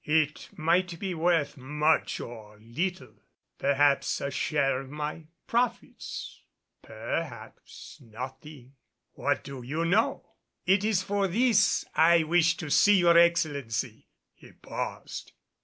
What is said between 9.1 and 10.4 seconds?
But what do you know?"